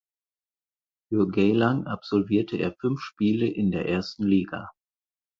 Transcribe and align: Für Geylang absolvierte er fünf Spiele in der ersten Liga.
Für 1.09 1.27
Geylang 1.27 1.85
absolvierte 1.85 2.57
er 2.57 2.73
fünf 2.73 3.01
Spiele 3.01 3.45
in 3.45 3.69
der 3.69 3.87
ersten 3.87 4.23
Liga. 4.25 4.71